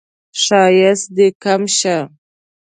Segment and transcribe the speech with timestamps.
[0.41, 1.97] ښایست دې کم شه